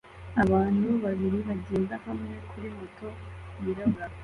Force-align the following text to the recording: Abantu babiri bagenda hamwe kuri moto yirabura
Abantu 0.43 0.87
babiri 1.03 1.37
bagenda 1.47 1.95
hamwe 2.05 2.33
kuri 2.49 2.67
moto 2.77 3.07
yirabura 3.61 4.07